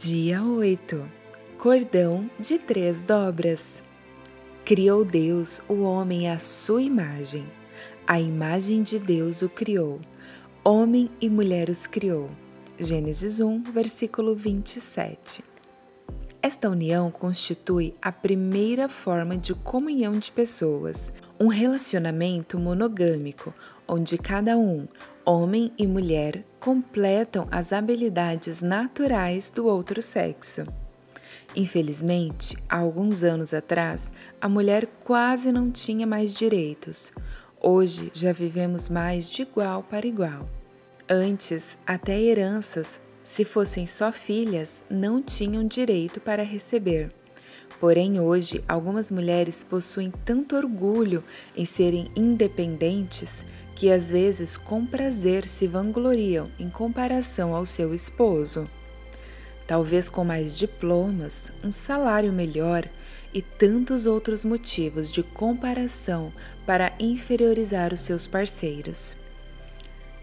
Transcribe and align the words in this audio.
Dia 0.00 0.40
8 0.44 1.10
Cordão 1.58 2.30
de 2.38 2.56
três 2.56 3.02
dobras. 3.02 3.82
Criou 4.64 5.04
Deus 5.04 5.60
o 5.68 5.82
homem 5.82 6.30
à 6.30 6.38
sua 6.38 6.80
imagem. 6.80 7.44
A 8.06 8.20
imagem 8.20 8.84
de 8.84 8.96
Deus 8.96 9.42
o 9.42 9.48
criou. 9.48 10.00
Homem 10.64 11.10
e 11.20 11.28
mulher 11.28 11.68
os 11.68 11.88
criou. 11.88 12.30
Gênesis 12.78 13.40
1, 13.40 13.64
versículo 13.64 14.36
27. 14.36 15.42
Esta 16.40 16.70
união 16.70 17.10
constitui 17.10 17.92
a 18.00 18.12
primeira 18.12 18.88
forma 18.88 19.36
de 19.36 19.52
comunhão 19.52 20.12
de 20.12 20.30
pessoas, 20.30 21.12
um 21.40 21.48
relacionamento 21.48 22.56
monogâmico, 22.56 23.52
onde 23.88 24.16
cada 24.16 24.56
um, 24.56 24.86
homem 25.28 25.70
e 25.76 25.86
mulher, 25.86 26.42
completam 26.58 27.46
as 27.50 27.70
habilidades 27.70 28.62
naturais 28.62 29.50
do 29.50 29.66
outro 29.66 30.00
sexo. 30.00 30.64
Infelizmente, 31.54 32.56
há 32.66 32.78
alguns 32.78 33.22
anos 33.22 33.52
atrás, 33.52 34.10
a 34.40 34.48
mulher 34.48 34.86
quase 35.04 35.52
não 35.52 35.70
tinha 35.70 36.06
mais 36.06 36.32
direitos. 36.32 37.12
Hoje 37.60 38.10
já 38.14 38.32
vivemos 38.32 38.88
mais 38.88 39.28
de 39.28 39.42
igual 39.42 39.82
para 39.82 40.06
igual. 40.06 40.48
Antes, 41.06 41.76
até 41.86 42.18
heranças 42.18 42.98
se 43.22 43.44
fossem 43.44 43.86
só 43.86 44.10
filhas, 44.10 44.80
não 44.88 45.20
tinham 45.20 45.62
direito 45.62 46.22
para 46.22 46.42
receber. 46.42 47.12
Porém, 47.78 48.18
hoje, 48.18 48.64
algumas 48.66 49.10
mulheres 49.10 49.62
possuem 49.62 50.10
tanto 50.24 50.56
orgulho 50.56 51.22
em 51.54 51.66
serem 51.66 52.10
independentes 52.16 53.44
que 53.78 53.92
às 53.92 54.10
vezes 54.10 54.56
com 54.56 54.84
prazer 54.84 55.46
se 55.46 55.68
vangloriam 55.68 56.50
em 56.58 56.68
comparação 56.68 57.54
ao 57.54 57.64
seu 57.64 57.94
esposo. 57.94 58.68
Talvez 59.68 60.08
com 60.08 60.24
mais 60.24 60.52
diplomas, 60.52 61.52
um 61.62 61.70
salário 61.70 62.32
melhor 62.32 62.88
e 63.32 63.40
tantos 63.40 64.04
outros 64.04 64.44
motivos 64.44 65.12
de 65.12 65.22
comparação 65.22 66.32
para 66.66 66.92
inferiorizar 66.98 67.94
os 67.94 68.00
seus 68.00 68.26
parceiros. 68.26 69.14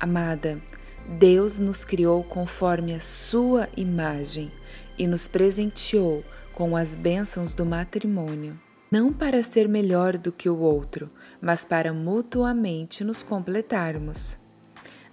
Amada, 0.00 0.60
Deus 1.06 1.56
nos 1.56 1.84
criou 1.84 2.24
conforme 2.24 2.92
a 2.92 2.98
sua 2.98 3.68
imagem 3.76 4.50
e 4.98 5.06
nos 5.06 5.28
presenteou 5.28 6.24
com 6.52 6.76
as 6.76 6.96
bênçãos 6.96 7.54
do 7.54 7.64
matrimônio, 7.64 8.58
não 8.94 9.12
para 9.12 9.42
ser 9.42 9.66
melhor 9.66 10.16
do 10.16 10.30
que 10.30 10.48
o 10.48 10.56
outro, 10.56 11.10
mas 11.40 11.64
para 11.64 11.92
mutuamente 11.92 13.02
nos 13.02 13.24
completarmos. 13.24 14.36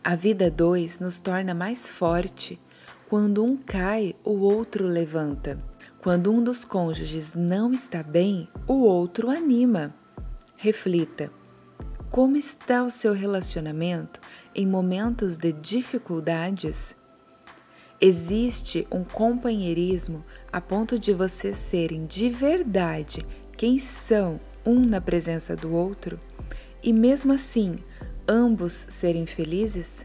A 0.03 0.15
vida 0.15 0.51
dois 0.51 0.99
nos 0.99 1.17
torna 1.17 1.55
mais 1.55 1.89
forte. 1.89 2.61
Quando 3.09 3.43
um 3.43 3.57
cai, 3.57 4.15
o 4.23 4.41
outro 4.41 4.85
levanta. 4.85 5.57
Quando 5.99 6.31
um 6.31 6.43
dos 6.43 6.63
cônjuges 6.63 7.33
não 7.33 7.73
está 7.73 8.03
bem, 8.03 8.47
o 8.67 8.83
outro 8.83 9.31
anima. 9.31 9.95
Reflita: 10.55 11.31
como 12.11 12.37
está 12.37 12.83
o 12.83 12.91
seu 12.91 13.13
relacionamento 13.13 14.19
em 14.53 14.67
momentos 14.67 15.39
de 15.39 15.51
dificuldades? 15.51 16.95
Existe 17.99 18.87
um 18.91 19.03
companheirismo 19.03 20.23
a 20.51 20.59
ponto 20.61 20.99
de 20.99 21.13
vocês 21.13 21.57
serem 21.57 22.05
de 22.05 22.29
verdade 22.29 23.25
quem 23.61 23.77
são 23.77 24.41
um 24.65 24.79
na 24.83 24.99
presença 24.99 25.55
do 25.55 25.71
outro 25.71 26.19
e 26.81 26.91
mesmo 26.91 27.31
assim 27.31 27.77
ambos 28.27 28.87
serem 28.89 29.27
felizes? 29.27 30.03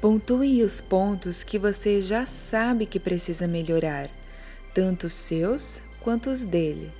Pontue 0.00 0.64
os 0.64 0.80
pontos 0.80 1.44
que 1.44 1.56
você 1.56 2.00
já 2.00 2.26
sabe 2.26 2.86
que 2.86 2.98
precisa 2.98 3.46
melhorar, 3.46 4.10
tanto 4.74 5.06
os 5.06 5.14
seus 5.14 5.80
quanto 6.00 6.28
os 6.28 6.44
dele 6.44 6.90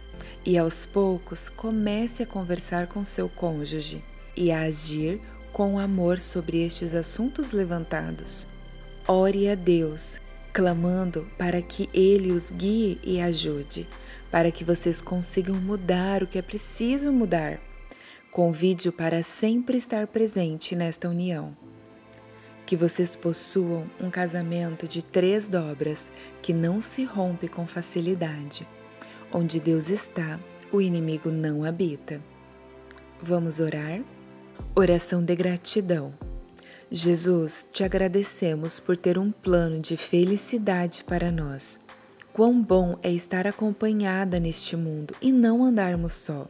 e 0.47 0.57
aos 0.57 0.87
poucos 0.87 1.49
comece 1.49 2.23
a 2.23 2.27
conversar 2.27 2.87
com 2.87 3.05
seu 3.05 3.29
cônjuge 3.29 4.05
e 4.37 4.53
a 4.53 4.61
agir 4.61 5.21
com 5.53 5.81
amor 5.81 6.21
sobre 6.21 6.65
estes 6.65 6.95
assuntos 6.95 7.51
levantados. 7.51 8.47
Ore 9.05 9.49
a 9.49 9.57
Deus, 9.57 10.21
clamando 10.53 11.27
para 11.37 11.61
que 11.61 11.91
Ele 11.93 12.31
os 12.31 12.53
guie 12.53 13.01
e 13.03 13.21
ajude, 13.21 13.85
para 14.31 14.51
que 14.51 14.65
vocês 14.65 15.01
consigam 15.03 15.57
mudar 15.57 16.23
o 16.23 16.27
que 16.27 16.39
é 16.39 16.43
preciso 16.43 17.13
mudar. 17.13 17.61
Convide-o 18.31 18.93
para 18.93 19.23
sempre 19.23 19.79
estar 19.79 20.07
presente 20.07 20.77
nesta 20.77 21.09
união. 21.09 21.57
Que 22.67 22.77
vocês 22.77 23.17
possuam 23.17 23.87
um 24.01 24.11
casamento 24.11 24.87
de 24.87 25.03
três 25.03 25.49
dobras 25.49 26.07
que 26.43 26.53
não 26.53 26.81
se 26.81 27.05
rompe 27.05 27.49
com 27.49 27.67
facilidade 27.67 28.67
Onde 29.31 29.61
Deus 29.61 29.91
está, 29.91 30.41
o 30.73 30.81
inimigo 30.81 31.31
não 31.31 31.63
habita. 31.63 32.19
Vamos 33.23 33.61
orar? 33.61 34.01
Oração 34.75 35.23
de 35.23 35.37
gratidão. 35.37 36.15
Jesus, 36.91 37.69
te 37.71 37.85
agradecemos 37.85 38.81
por 38.81 38.97
ter 38.97 39.19
um 39.19 39.31
plano 39.31 39.81
de 39.81 39.99
felicidade 39.99 41.05
para 41.05 41.31
nós. 41.31 41.79
Quão 42.39 42.63
bom 42.63 42.97
é 43.03 43.11
estar 43.11 43.49
acompanhada 43.49 44.39
neste 44.39 44.77
mundo 44.77 45.13
e 45.21 45.33
não 45.33 45.65
andarmos 45.65 46.15
só. 46.15 46.49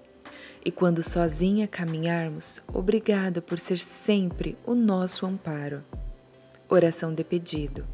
E 0.63 0.71
quando 0.71 1.03
sozinha 1.03 1.67
caminharmos, 1.67 2.61
obrigada 2.75 3.41
por 3.41 3.59
ser 3.59 3.79
sempre 3.79 4.55
o 4.67 4.75
nosso 4.75 5.25
amparo. 5.25 5.83
Oração 6.69 7.15
de 7.15 7.25
pedido. 7.25 7.87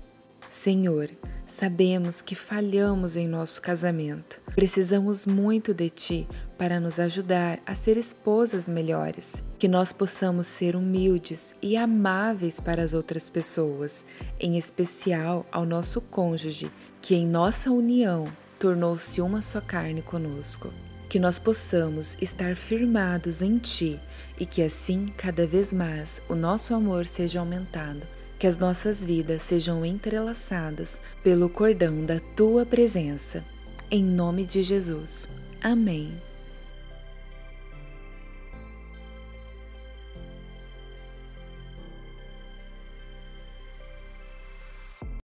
Senhor, 0.50 1.09
sabemos 1.47 2.21
que 2.21 2.34
falhamos 2.34 3.15
em 3.15 3.28
nosso 3.28 3.62
casamento. 3.62 4.41
Precisamos 4.56 5.25
muito 5.25 5.72
de 5.72 5.88
Ti 5.88 6.28
para 6.59 6.81
nos 6.81 6.99
ajudar 6.99 7.60
a 7.65 7.77
ser 7.77 7.97
esposas 7.97 8.66
melhores. 8.66 9.34
Que 9.56 9.69
nós 9.69 9.93
possamos 9.93 10.49
ser 10.49 10.75
humildes 10.75 11.54
e 11.62 11.77
amáveis 11.77 12.59
para 12.59 12.83
as 12.83 12.93
outras 12.93 13.31
pessoas, 13.31 14.04
em 14.41 14.59
especial 14.59 15.47
ao 15.53 15.65
nosso 15.65 16.00
cônjuge, 16.00 16.69
que 17.04 17.15
em 17.15 17.26
nossa 17.26 17.70
união 17.70 18.25
tornou-se 18.59 19.20
uma 19.20 19.42
só 19.42 19.60
carne 19.60 20.00
conosco. 20.00 20.72
Que 21.06 21.19
nós 21.19 21.38
possamos 21.38 22.16
estar 22.19 22.56
firmados 22.56 23.42
em 23.42 23.59
Ti 23.59 24.00
e 24.41 24.47
que 24.47 24.62
assim, 24.62 25.04
cada 25.15 25.47
vez 25.47 25.70
mais, 25.70 26.22
o 26.31 26.34
nosso 26.34 26.72
amor 26.72 27.06
seja 27.06 27.41
aumentado 27.41 28.00
que 28.38 28.47
as 28.47 28.56
nossas 28.56 29.04
vidas 29.04 29.42
sejam 29.42 29.84
entrelaçadas 29.84 30.98
pelo 31.22 31.50
cordão 31.50 32.06
da 32.06 32.20
tua 32.34 32.65
presença. 32.65 33.44
Em 33.91 34.03
nome 34.03 34.47
de 34.47 34.62
Jesus. 34.62 35.28
Amém. 35.60 36.10